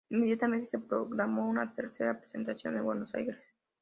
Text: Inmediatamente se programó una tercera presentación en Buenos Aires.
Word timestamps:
Inmediatamente 0.09 0.65
se 0.65 0.79
programó 0.79 1.47
una 1.47 1.75
tercera 1.75 2.17
presentación 2.19 2.75
en 2.75 2.83
Buenos 2.85 3.13
Aires. 3.13 3.37